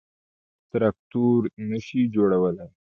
تراکتور 0.71 1.41
نه 1.69 1.77
شي 1.85 2.01
جوړولای. 2.15 2.69